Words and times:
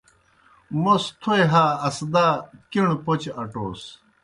موْس 0.81 1.03
تھوئے 1.21 1.41
ہا 1.51 1.65
اسدا 1.87 2.25
کݨہ 2.71 2.93
پوْچہ 3.05 3.31
اٹوس۔ 3.41 3.81